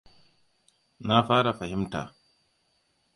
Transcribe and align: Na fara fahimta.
Na 1.11 1.19
fara 1.27 1.53
fahimta. 1.59 2.01